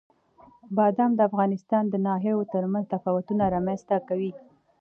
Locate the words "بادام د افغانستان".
0.75-1.83